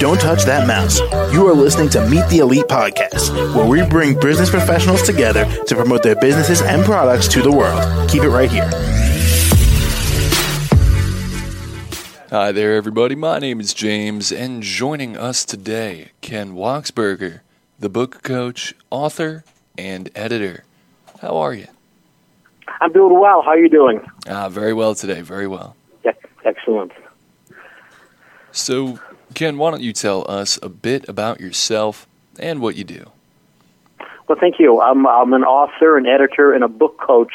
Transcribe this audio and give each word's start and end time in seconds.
Don't 0.00 0.20
touch 0.20 0.42
that 0.44 0.66
mouse. 0.66 0.98
You 1.32 1.46
are 1.46 1.54
listening 1.54 1.88
to 1.90 2.04
Meet 2.08 2.28
the 2.28 2.38
Elite 2.38 2.64
podcast, 2.66 3.54
where 3.54 3.64
we 3.66 3.86
bring 3.88 4.18
business 4.18 4.50
professionals 4.50 5.02
together 5.02 5.44
to 5.66 5.74
promote 5.76 6.02
their 6.02 6.16
businesses 6.16 6.62
and 6.62 6.84
products 6.84 7.28
to 7.28 7.42
the 7.42 7.52
world. 7.52 8.10
Keep 8.10 8.24
it 8.24 8.28
right 8.30 8.50
here. 8.50 8.68
Hi 12.30 12.50
there, 12.50 12.74
everybody. 12.74 13.14
My 13.14 13.38
name 13.38 13.60
is 13.60 13.72
James, 13.72 14.32
and 14.32 14.60
joining 14.60 15.16
us 15.16 15.44
today, 15.44 16.10
Ken 16.22 16.54
Wachsberger, 16.54 17.40
the 17.78 17.88
book 17.88 18.24
coach, 18.24 18.74
author, 18.90 19.44
and 19.78 20.10
editor. 20.16 20.64
How 21.20 21.36
are 21.36 21.54
you? 21.54 21.68
I'm 22.80 22.92
doing 22.92 23.18
well. 23.20 23.42
How 23.42 23.50
are 23.50 23.58
you 23.58 23.68
doing? 23.68 24.00
Ah, 24.28 24.48
very 24.48 24.72
well 24.72 24.96
today. 24.96 25.20
Very 25.20 25.46
well. 25.46 25.76
Excellent. 26.44 26.92
So, 28.52 28.98
Ken, 29.34 29.58
why 29.58 29.70
don't 29.70 29.82
you 29.82 29.92
tell 29.92 30.24
us 30.30 30.58
a 30.62 30.68
bit 30.68 31.08
about 31.08 31.40
yourself 31.40 32.06
and 32.38 32.60
what 32.60 32.76
you 32.76 32.84
do? 32.84 33.10
Well, 34.28 34.38
thank 34.40 34.58
you. 34.58 34.80
I'm, 34.80 35.06
I'm 35.06 35.32
an 35.32 35.44
author, 35.44 35.96
an 35.98 36.06
editor, 36.06 36.52
and 36.52 36.64
a 36.64 36.68
book 36.68 36.98
coach. 36.98 37.32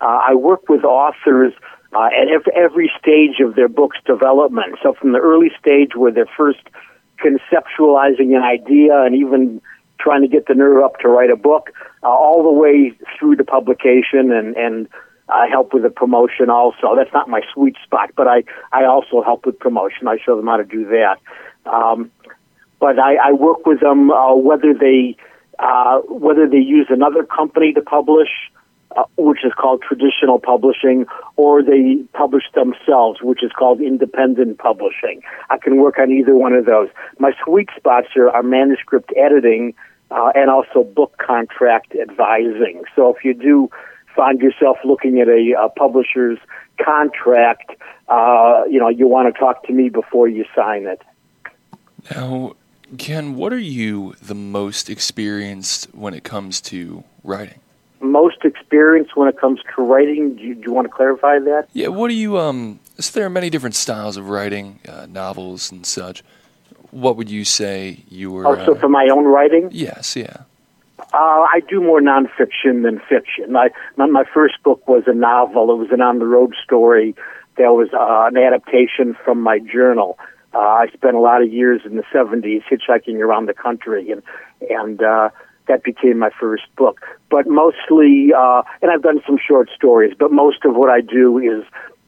Uh, 0.00 0.20
I 0.28 0.34
work 0.34 0.68
with 0.68 0.84
authors 0.84 1.52
uh, 1.94 2.06
at 2.06 2.28
every, 2.28 2.52
every 2.54 2.92
stage 2.98 3.40
of 3.40 3.54
their 3.54 3.68
book's 3.68 3.98
development. 4.04 4.76
So, 4.82 4.92
from 4.94 5.12
the 5.12 5.18
early 5.18 5.50
stage 5.58 5.94
where 5.94 6.12
they're 6.12 6.26
first 6.36 6.60
conceptualizing 7.24 8.36
an 8.36 8.42
idea 8.42 9.02
and 9.02 9.14
even 9.14 9.62
trying 9.98 10.22
to 10.22 10.28
get 10.28 10.46
the 10.46 10.54
nerve 10.54 10.84
up 10.84 10.98
to 11.00 11.08
write 11.08 11.30
a 11.30 11.36
book, 11.36 11.72
uh, 12.02 12.06
all 12.06 12.42
the 12.42 12.52
way 12.52 12.92
through 13.18 13.36
to 13.36 13.44
publication 13.44 14.30
and, 14.30 14.56
and 14.56 14.88
I 15.28 15.48
help 15.48 15.74
with 15.74 15.82
the 15.82 15.90
promotion 15.90 16.50
also. 16.50 16.94
That's 16.96 17.12
not 17.12 17.28
my 17.28 17.40
sweet 17.52 17.76
spot, 17.84 18.10
but 18.16 18.28
I, 18.28 18.44
I 18.72 18.84
also 18.84 19.22
help 19.22 19.46
with 19.46 19.58
promotion. 19.58 20.06
I 20.06 20.18
show 20.24 20.36
them 20.36 20.46
how 20.46 20.58
to 20.58 20.64
do 20.64 20.84
that. 20.86 21.18
Um, 21.66 22.10
but 22.78 22.98
I, 22.98 23.16
I 23.16 23.32
work 23.32 23.66
with 23.66 23.80
them 23.80 24.10
uh, 24.10 24.34
whether 24.34 24.72
they 24.72 25.16
uh, 25.58 26.00
whether 26.08 26.46
they 26.46 26.58
use 26.58 26.86
another 26.90 27.24
company 27.24 27.72
to 27.72 27.80
publish, 27.80 28.28
uh, 28.94 29.04
which 29.16 29.44
is 29.44 29.52
called 29.56 29.82
traditional 29.82 30.38
publishing, 30.38 31.06
or 31.36 31.62
they 31.62 31.96
publish 32.12 32.44
themselves, 32.54 33.20
which 33.22 33.42
is 33.42 33.50
called 33.58 33.80
independent 33.80 34.58
publishing. 34.58 35.22
I 35.48 35.56
can 35.56 35.78
work 35.78 35.98
on 35.98 36.10
either 36.12 36.34
one 36.34 36.52
of 36.52 36.66
those. 36.66 36.88
My 37.18 37.32
sweet 37.42 37.70
spots 37.74 38.08
are, 38.16 38.28
are 38.28 38.42
manuscript 38.42 39.12
editing 39.16 39.74
uh, 40.10 40.30
and 40.34 40.50
also 40.50 40.84
book 40.84 41.16
contract 41.18 41.94
advising. 41.94 42.82
So 42.94 43.14
if 43.14 43.24
you 43.24 43.34
do 43.34 43.70
find 44.16 44.40
yourself 44.40 44.78
looking 44.84 45.20
at 45.20 45.28
a, 45.28 45.54
a 45.60 45.68
publisher's 45.68 46.38
contract, 46.82 47.70
uh, 48.08 48.62
you 48.68 48.80
know, 48.80 48.88
you 48.88 49.06
want 49.06 49.32
to 49.32 49.38
talk 49.38 49.64
to 49.66 49.72
me 49.72 49.88
before 49.88 50.26
you 50.28 50.44
sign 50.54 50.86
it. 50.86 51.02
Now, 52.10 52.54
Ken, 52.98 53.34
what 53.34 53.52
are 53.52 53.58
you 53.58 54.14
the 54.22 54.34
most 54.34 54.88
experienced 54.88 55.88
when 55.94 56.14
it 56.14 56.24
comes 56.24 56.60
to 56.62 57.04
writing? 57.24 57.60
Most 58.00 58.44
experienced 58.44 59.16
when 59.16 59.28
it 59.28 59.38
comes 59.38 59.60
to 59.74 59.82
writing. 59.82 60.36
Do 60.36 60.42
you, 60.42 60.54
do 60.54 60.62
you 60.66 60.72
want 60.72 60.86
to 60.86 60.92
clarify 60.92 61.38
that? 61.40 61.68
Yeah. 61.72 61.88
What 61.88 62.08
do 62.08 62.14
you 62.14 62.38
um? 62.38 62.78
So 62.98 63.18
there 63.18 63.26
are 63.26 63.30
many 63.30 63.50
different 63.50 63.74
styles 63.74 64.16
of 64.16 64.28
writing, 64.28 64.80
uh, 64.88 65.06
novels 65.06 65.72
and 65.72 65.84
such. 65.84 66.22
What 66.90 67.16
would 67.16 67.30
you 67.30 67.44
say 67.44 68.04
you 68.08 68.30
were? 68.30 68.46
Oh, 68.46 68.64
so 68.64 68.74
uh, 68.74 68.80
for 68.80 68.88
my 68.88 69.08
own 69.10 69.24
writing? 69.24 69.70
yes. 69.72 70.14
Yeah. 70.14 70.44
Uh, 70.98 71.44
I 71.52 71.60
do 71.68 71.80
more 71.80 72.00
nonfiction 72.00 72.82
than 72.82 73.00
fiction. 73.08 73.52
My, 73.52 73.68
my 73.96 74.06
my 74.06 74.24
first 74.32 74.62
book 74.62 74.86
was 74.88 75.04
a 75.06 75.14
novel. 75.14 75.70
It 75.70 75.76
was 75.76 75.88
an 75.90 76.00
on 76.00 76.18
the 76.18 76.26
road 76.26 76.54
story. 76.64 77.14
There 77.56 77.72
was 77.72 77.88
uh, 77.92 78.28
an 78.28 78.36
adaptation 78.36 79.16
from 79.24 79.40
my 79.42 79.58
journal. 79.58 80.18
Uh, 80.54 80.58
I 80.58 80.86
spent 80.94 81.14
a 81.14 81.20
lot 81.20 81.42
of 81.42 81.52
years 81.52 81.82
in 81.84 81.96
the 81.96 82.04
'70s 82.14 82.62
hitchhiking 82.70 83.20
around 83.20 83.46
the 83.46 83.54
country, 83.54 84.10
and 84.10 84.22
and 84.70 85.02
uh, 85.02 85.28
that 85.68 85.82
became 85.82 86.18
my 86.18 86.30
first 86.40 86.64
book. 86.76 87.00
But 87.30 87.46
mostly, 87.46 88.32
uh, 88.36 88.62
and 88.80 88.90
I've 88.90 89.02
done 89.02 89.20
some 89.26 89.38
short 89.38 89.68
stories. 89.76 90.14
But 90.18 90.32
most 90.32 90.64
of 90.64 90.74
what 90.76 90.88
I 90.88 91.02
do 91.02 91.38
is 91.38 91.64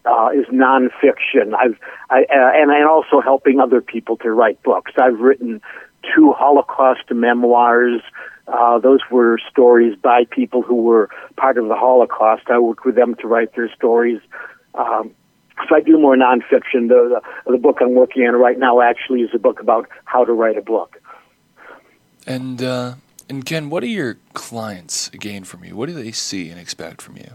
uh, 0.07 0.31
is 0.31 0.47
nonfiction. 0.47 1.55
I've 1.59 1.79
I, 2.11 2.23
uh, 2.23 2.53
and 2.55 2.71
and 2.71 2.89
also 2.89 3.21
helping 3.21 3.61
other 3.61 3.83
people 3.83 4.17
to 4.19 4.31
write 4.31 4.63
books. 4.63 4.93
I've 4.99 5.21
written 5.21 5.61
two 6.03 6.33
Holocaust 6.33 7.11
memoirs. 7.11 8.01
Uh, 8.47 8.79
those 8.79 9.01
were 9.11 9.39
stories 9.51 9.97
by 9.97 10.25
people 10.31 10.63
who 10.63 10.77
were 10.77 11.11
part 11.37 11.59
of 11.59 11.69
the 11.69 11.75
Holocaust. 11.75 12.45
I 12.49 12.59
worked 12.59 12.85
with 12.85 12.95
them 12.95 13.15
to 13.17 13.27
write 13.27 13.55
their 13.55 13.71
stories. 13.75 14.21
Um, 14.75 15.15
so 15.69 15.75
I 15.75 15.81
do 15.81 15.99
more 15.99 16.17
nonfiction. 16.17 16.89
The, 16.89 17.21
the 17.47 17.53
the 17.53 17.59
book 17.59 17.79
I'm 17.81 17.95
working 17.95 18.23
on 18.23 18.35
right 18.37 18.59
now 18.59 18.81
actually 18.81 19.23
is 19.23 19.31
a 19.35 19.39
book 19.39 19.61
about 19.61 19.89
how 20.05 20.25
to 20.25 20.33
write 20.33 20.57
a 20.57 20.63
book. 20.63 21.01
And 22.27 22.63
uh, 22.63 22.95
and 23.29 23.45
Ken, 23.45 23.69
what 23.69 23.81
do 23.81 23.89
your 23.89 24.19
clients 24.35 25.09
gain 25.11 25.45
from 25.45 25.65
you? 25.65 25.77
What 25.77 25.89
do 25.89 25.95
they 25.95 26.13
see 26.13 26.49
and 26.49 26.59
expect 26.59 27.03
from 27.03 27.17
you? 27.17 27.33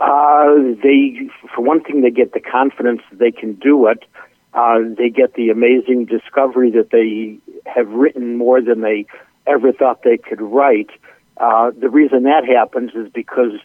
Uh, 0.00 0.74
they, 0.82 1.30
for 1.54 1.62
one 1.62 1.82
thing, 1.82 2.02
they 2.02 2.10
get 2.10 2.32
the 2.32 2.40
confidence 2.40 3.00
that 3.10 3.18
they 3.18 3.30
can 3.30 3.54
do 3.54 3.86
it. 3.86 4.04
Uh, 4.54 4.78
they 4.96 5.10
get 5.10 5.34
the 5.34 5.50
amazing 5.50 6.04
discovery 6.04 6.70
that 6.70 6.90
they 6.90 7.38
have 7.66 7.88
written 7.88 8.36
more 8.36 8.62
than 8.62 8.80
they 8.80 9.04
ever 9.46 9.72
thought 9.72 10.02
they 10.04 10.16
could 10.16 10.40
write. 10.40 10.90
Uh, 11.38 11.72
the 11.78 11.90
reason 11.90 12.22
that 12.22 12.44
happens 12.44 12.92
is 12.94 13.10
because 13.12 13.58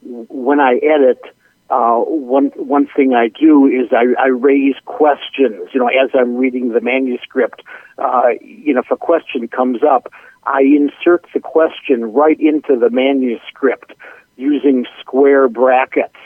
when 0.00 0.58
I 0.58 0.80
edit, 0.82 1.22
uh, 1.68 1.98
one 1.98 2.46
one 2.56 2.86
thing 2.96 3.14
I 3.14 3.28
do 3.28 3.66
is 3.66 3.92
I, 3.92 4.04
I 4.20 4.28
raise 4.28 4.74
questions. 4.84 5.68
You 5.72 5.80
know, 5.80 5.88
as 5.88 6.10
I'm 6.14 6.36
reading 6.36 6.70
the 6.70 6.80
manuscript, 6.80 7.62
uh, 7.98 8.30
you 8.40 8.74
know, 8.74 8.80
if 8.80 8.90
a 8.90 8.96
question 8.96 9.48
comes 9.48 9.82
up, 9.82 10.12
I 10.44 10.62
insert 10.62 11.26
the 11.32 11.40
question 11.40 12.12
right 12.12 12.38
into 12.40 12.78
the 12.78 12.90
manuscript 12.90 13.92
using 14.36 14.86
square 15.00 15.48
brackets. 15.48 16.16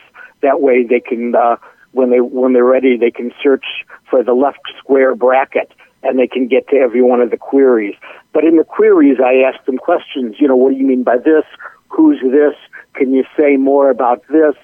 That 0.43 0.61
way, 0.61 0.85
they 0.85 1.01
can 1.01 1.35
uh, 1.35 1.57
when 1.97 2.11
they 2.11 2.21
when 2.21 2.53
they're 2.53 2.65
ready, 2.65 2.97
they 2.97 3.11
can 3.11 3.33
search 3.43 3.65
for 4.11 4.23
the 4.23 4.35
left 4.35 4.61
square 4.79 5.15
bracket 5.15 5.73
and 6.03 6.19
they 6.19 6.27
can 6.27 6.47
get 6.47 6.69
to 6.69 6.77
every 6.77 7.03
one 7.03 7.21
of 7.21 7.31
the 7.31 7.37
queries. 7.37 7.95
But 8.33 8.45
in 8.45 8.57
the 8.57 8.65
queries, 8.65 9.19
I 9.19 9.37
ask 9.49 9.65
them 9.65 9.79
questions. 9.79 10.37
You 10.39 10.47
know, 10.47 10.57
what 10.57 10.71
do 10.73 10.77
you 10.77 10.87
mean 10.87 11.03
by 11.03 11.17
this? 11.17 11.45
Who's 11.89 12.21
this? 12.21 12.55
Can 12.95 13.13
you 13.13 13.25
say 13.37 13.57
more 13.57 13.91
about 13.91 14.23
this? 14.29 14.55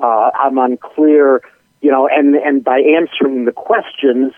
Uh, 0.00 0.30
I'm 0.34 0.58
unclear. 0.58 1.40
You 1.80 1.90
know, 1.90 2.08
and 2.08 2.36
and 2.36 2.62
by 2.62 2.80
answering 2.80 3.46
the 3.46 3.52
questions, 3.52 4.32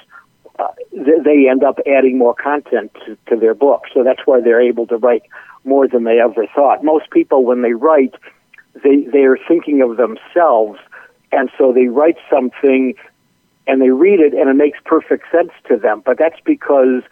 uh, 0.58 0.68
they 0.92 1.48
end 1.50 1.64
up 1.64 1.78
adding 1.86 2.16
more 2.16 2.34
content 2.34 2.92
to, 3.04 3.18
to 3.28 3.36
their 3.36 3.54
book. 3.54 3.82
So 3.92 4.04
that's 4.04 4.20
why 4.24 4.40
they're 4.40 4.62
able 4.62 4.86
to 4.86 4.96
write 4.96 5.24
more 5.64 5.88
than 5.88 6.04
they 6.04 6.20
ever 6.20 6.46
thought. 6.54 6.84
Most 6.84 7.10
people, 7.10 7.44
when 7.44 7.62
they 7.62 7.72
write, 7.72 8.14
they 8.82 9.02
they 9.12 9.24
are 9.24 9.38
thinking 9.48 9.82
of 9.82 9.96
themselves, 9.96 10.78
and 11.34 11.50
so 11.58 11.72
they 11.72 11.86
write 11.86 12.16
something, 12.30 12.94
and 13.66 13.80
they 13.80 13.90
read 13.90 14.20
it, 14.20 14.34
and 14.34 14.48
it 14.48 14.54
makes 14.54 14.78
perfect 14.84 15.24
sense 15.30 15.50
to 15.68 15.76
them. 15.76 16.02
But 16.04 16.18
that's 16.18 16.40
because 16.44 17.02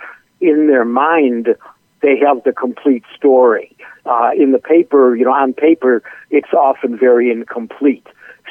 in 0.41 0.67
their 0.67 0.85
mind 0.85 1.55
they 2.03 2.19
have 2.19 2.43
the 2.45 2.53
complete 2.53 3.05
story. 3.17 3.77
Uh, 4.05 4.31
in 4.37 4.51
the 4.53 4.59
paper, 4.59 5.15
you 5.15 5.25
know, 5.25 5.33
on 5.33 5.53
paper, 5.55 6.03
it's 6.31 6.53
often 6.53 6.99
very 6.99 7.31
incomplete. 7.31 8.07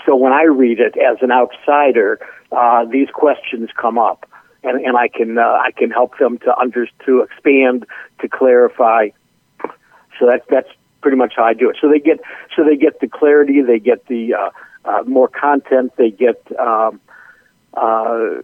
So 0.05 0.15
when 0.15 0.31
I 0.31 0.43
read 0.43 0.79
it 0.79 0.95
as 0.97 1.17
an 1.21 1.31
outsider, 1.31 2.19
uh, 2.51 2.85
these 2.85 3.09
questions 3.13 3.69
come 3.75 3.97
up, 3.97 4.25
and, 4.63 4.83
and 4.83 4.95
I 4.97 5.09
can 5.09 5.37
uh, 5.37 5.41
I 5.41 5.71
can 5.75 5.91
help 5.91 6.17
them 6.17 6.37
to 6.39 6.57
under 6.57 6.87
to 7.05 7.21
expand, 7.21 7.85
to 8.21 8.29
clarify. 8.29 9.09
So 10.17 10.27
that's 10.29 10.45
that's 10.49 10.69
pretty 11.01 11.17
much 11.17 11.33
how 11.35 11.43
I 11.43 11.53
do 11.53 11.69
it. 11.69 11.77
So 11.81 11.89
they 11.89 11.99
get 11.99 12.21
so 12.55 12.63
they 12.63 12.77
get 12.77 12.99
the 12.99 13.07
clarity, 13.07 13.61
they 13.61 13.79
get 13.79 14.07
the 14.07 14.33
uh, 14.33 14.49
uh, 14.85 15.03
more 15.05 15.27
content, 15.27 15.93
they 15.97 16.09
get 16.09 16.41
um, 16.59 16.99
uh, 17.73 18.41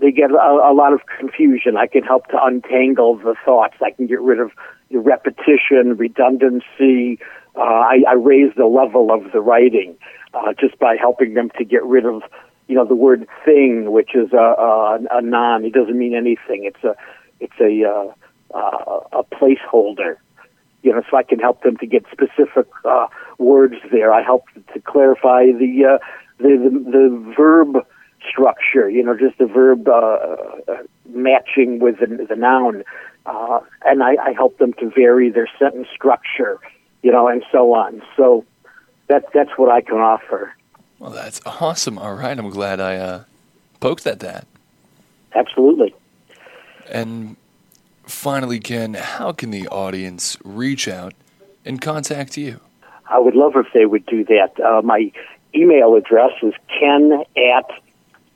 they 0.00 0.10
get 0.10 0.30
a, 0.30 0.34
a 0.34 0.74
lot 0.74 0.92
of 0.92 1.00
confusion. 1.18 1.76
I 1.76 1.86
can 1.86 2.02
help 2.02 2.26
to 2.28 2.38
untangle 2.42 3.16
the 3.16 3.34
thoughts. 3.44 3.76
I 3.82 3.90
can 3.90 4.06
get 4.06 4.20
rid 4.20 4.38
of 4.38 4.50
the 4.90 4.98
repetition, 4.98 5.96
redundancy. 5.96 7.18
Uh, 7.56 7.60
I, 7.60 8.02
I 8.08 8.12
raise 8.14 8.52
the 8.56 8.66
level 8.66 9.10
of 9.10 9.32
the 9.32 9.40
writing 9.40 9.96
uh, 10.34 10.52
just 10.58 10.78
by 10.78 10.96
helping 10.96 11.34
them 11.34 11.50
to 11.58 11.64
get 11.64 11.82
rid 11.84 12.04
of, 12.04 12.22
you 12.68 12.74
know, 12.74 12.84
the 12.84 12.94
word 12.94 13.26
"thing," 13.44 13.90
which 13.92 14.14
is 14.14 14.32
a, 14.32 14.36
a, 14.36 14.98
a 15.10 15.22
non. 15.22 15.64
It 15.64 15.72
doesn't 15.72 15.98
mean 15.98 16.14
anything. 16.14 16.64
It's 16.64 16.84
a 16.84 16.94
it's 17.40 17.58
a 17.60 17.88
uh, 17.88 18.12
uh, 18.56 19.00
a 19.12 19.24
placeholder 19.24 20.16
you 20.88 20.94
know, 20.94 21.02
so 21.10 21.18
I 21.18 21.22
can 21.22 21.38
help 21.38 21.62
them 21.62 21.76
to 21.76 21.86
get 21.86 22.06
specific 22.10 22.66
uh, 22.86 23.08
words 23.36 23.74
there. 23.92 24.10
I 24.10 24.22
help 24.22 24.44
to 24.72 24.80
clarify 24.80 25.52
the, 25.52 25.84
uh, 25.84 25.98
the, 26.38 26.48
the 26.48 26.90
the 26.90 27.34
verb 27.36 27.86
structure. 28.26 28.88
You 28.88 29.02
know, 29.04 29.14
just 29.14 29.36
the 29.36 29.44
verb 29.44 29.86
uh, 29.86 29.92
uh, 29.92 30.82
matching 31.10 31.78
with 31.78 32.00
the, 32.00 32.26
the 32.26 32.36
noun, 32.36 32.84
uh, 33.26 33.60
and 33.84 34.02
I, 34.02 34.12
I 34.28 34.32
help 34.32 34.56
them 34.56 34.72
to 34.80 34.88
vary 34.88 35.28
their 35.30 35.48
sentence 35.58 35.88
structure. 35.94 36.58
You 37.02 37.12
know, 37.12 37.28
and 37.28 37.44
so 37.52 37.74
on. 37.74 38.00
So 38.16 38.46
that 39.08 39.26
that's 39.34 39.50
what 39.58 39.70
I 39.70 39.82
can 39.82 39.98
offer. 39.98 40.54
Well, 40.98 41.10
that's 41.10 41.42
awesome. 41.44 41.98
All 41.98 42.14
right, 42.14 42.36
I'm 42.38 42.48
glad 42.48 42.80
I 42.80 42.96
uh, 42.96 43.24
poked 43.78 44.06
at 44.06 44.20
that. 44.20 44.46
Absolutely. 45.34 45.94
And 46.90 47.36
finally, 48.08 48.58
Ken, 48.58 48.94
how 48.94 49.32
can 49.32 49.50
the 49.50 49.68
audience 49.68 50.38
reach 50.44 50.88
out 50.88 51.14
and 51.64 51.80
contact 51.80 52.36
you? 52.36 52.60
I 53.10 53.18
would 53.18 53.34
love 53.34 53.56
if 53.56 53.66
they 53.72 53.86
would 53.86 54.04
do 54.06 54.22
that. 54.24 54.60
Uh, 54.60 54.82
my 54.82 55.10
email 55.54 55.94
address 55.94 56.32
is 56.42 56.52
ken 56.68 57.24
at 57.36 57.70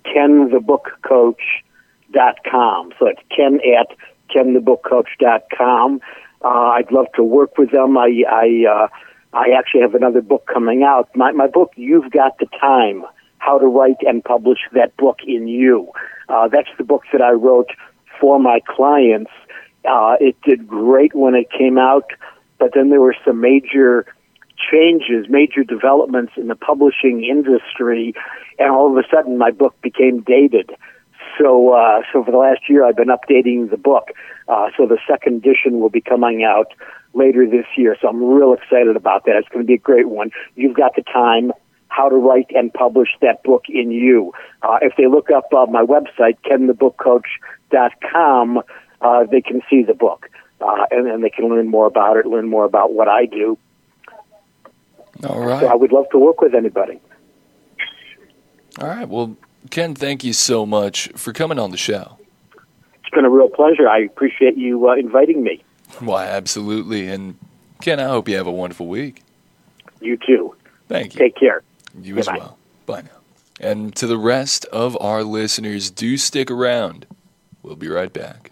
kenthebookcoach.com. 0.07 2.93
So 2.99 3.07
it's 3.07 3.21
ken 3.35 3.61
at 3.79 3.89
kenthebookcoach.com. 4.35 6.01
Uh, 6.45 6.49
I'd 6.49 6.91
love 6.91 7.07
to 7.15 7.23
work 7.23 7.57
with 7.59 7.71
them. 7.71 7.97
I, 7.99 8.25
I, 8.29 8.65
uh, 8.69 8.89
I 9.33 9.51
actually 9.57 9.83
have 9.83 9.95
another 9.95 10.23
book 10.23 10.49
coming 10.53 10.83
out. 10.83 11.09
My, 11.15 11.31
my 11.33 11.47
book, 11.47 11.71
You've 11.77 12.11
Got 12.11 12.39
the 12.39 12.47
Time, 12.61 13.05
How 13.39 13.59
to 13.59 13.67
Write 13.67 13.99
and 14.01 14.25
Publish 14.25 14.59
That 14.73 14.97
Book 14.97 15.19
in 15.27 15.47
You. 15.49 15.93
Uh, 16.29 16.49
that's 16.49 16.71
the 16.79 16.85
book 16.85 17.03
that 17.13 17.23
I 17.23 17.33
wrote 17.33 17.71
for 18.21 18.41
my 18.41 18.61
clients. 18.67 19.31
Uh, 19.85 20.17
it 20.21 20.37
did 20.43 20.67
great 20.67 21.15
when 21.15 21.35
it 21.35 21.51
came 21.51 21.79
out, 21.79 22.11
but 22.59 22.73
then 22.75 22.91
there 22.91 23.01
were 23.01 23.17
some 23.25 23.41
major 23.41 24.07
changes, 24.71 25.27
major 25.29 25.65
developments 25.65 26.33
in 26.37 26.47
the 26.49 26.55
publishing 26.55 27.25
industry, 27.25 28.15
and 28.59 28.71
all 28.71 28.91
of 28.91 28.97
a 28.97 29.03
sudden 29.15 29.39
my 29.39 29.51
book 29.51 29.75
became 29.83 30.21
dated. 30.21 30.71
So, 31.39 31.73
uh, 31.73 32.03
so 32.13 32.23
for 32.25 32.31
the 32.31 32.39
last 32.39 32.69
year, 32.69 32.85
I've 32.85 32.97
been 32.97 33.09
updating 33.09 33.71
the 33.71 33.79
book. 33.79 34.11
Uh, 34.49 34.69
so 34.77 34.87
the 34.87 34.99
second 35.09 35.45
edition 35.45 35.81
will 35.81 35.89
be 35.89 36.03
coming 36.03 36.45
out 36.45 36.75
later 37.15 37.49
this 37.49 37.65
year. 37.77 37.97
So 38.01 38.09
I'm 38.09 38.23
real 38.23 38.53
excited 38.53 38.97
about 38.97 39.25
that. 39.27 39.37
It's 39.37 39.49
going 39.49 39.65
to 39.65 39.67
be 39.67 39.75
a 39.75 39.79
great 39.79 40.09
one. 40.09 40.31
You've 40.55 40.77
got 40.77 40.95
the 40.97 41.03
time. 41.03 41.53
How 41.89 42.09
to 42.09 42.17
write 42.17 42.51
and 42.55 42.73
publish 42.73 43.11
that 43.21 43.43
book 43.43 43.65
in 43.69 43.91
you. 43.91 44.33
Uh, 44.63 44.79
if 44.81 44.95
they 44.97 45.07
look 45.07 45.31
up 45.31 45.53
uh, 45.53 45.67
my 45.67 45.83
website, 45.83 46.39
kenthebookcoach.com, 46.51 48.63
uh, 49.03 49.25
they 49.25 49.41
can 49.41 49.63
see 49.69 49.83
the 49.83 49.95
book. 49.95 50.31
Uh, 50.61 50.87
and, 50.93 51.09
and 51.09 51.25
they 51.25 51.31
can 51.31 51.49
learn 51.49 51.69
more 51.69 51.87
about 51.87 52.17
it, 52.17 52.25
learn 52.25 52.49
more 52.49 52.65
about 52.65 52.93
what 52.93 53.09
I 53.09 53.27
do. 53.27 53.59
All 55.25 55.41
right. 55.41 55.61
So 55.61 55.67
I 55.67 55.75
would 55.75 55.93
love 55.93 56.07
to 56.13 56.19
work 56.19 56.41
with 56.41 56.55
anybody. 56.55 57.01
All 58.81 58.89
right. 58.89 59.09
Well, 59.09 59.37
Ken, 59.71 59.95
thank 59.95 60.25
you 60.25 60.33
so 60.33 60.65
much 60.65 61.09
for 61.17 61.33
coming 61.33 61.59
on 61.59 61.71
the 61.71 61.77
show. 61.77 62.17
It's 63.01 63.11
been 63.13 63.25
a 63.25 63.31
real 63.31 63.49
pleasure. 63.49 63.89
I 63.89 63.99
appreciate 63.99 64.57
you 64.57 64.89
uh, 64.89 64.95
inviting 64.95 65.43
me. 65.43 65.63
Why, 65.99 66.27
absolutely. 66.27 67.09
And 67.09 67.39
Ken, 67.81 68.01
I 68.01 68.05
hope 68.05 68.29
you 68.29 68.37
have 68.37 68.47
a 68.47 68.53
wonderful 68.53 68.87
week. 68.87 69.23
You 70.01 70.17
too. 70.17 70.55
Thank 70.89 71.15
you. 71.15 71.21
Take 71.21 71.37
care. 71.37 71.63
You 72.01 72.19
as 72.19 72.27
well. 72.27 72.57
Bye 72.87 73.03
now. 73.03 73.09
And 73.61 73.95
to 73.97 74.07
the 74.07 74.19
rest 74.19 74.65
of 74.67 74.97
our 75.01 75.23
listeners, 75.23 75.91
do 75.91 76.17
stick 76.17 76.51
around. 76.51 77.07
We'll 77.63 77.77
be 77.77 77.89
right 77.89 78.13
back. 78.13 78.52